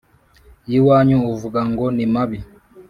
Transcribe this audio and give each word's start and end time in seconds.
y'iwanyu 0.69 1.17
uvuga 1.31 1.59
ngo 1.71 1.85
ni 1.95 2.05
mabi, 2.13 2.39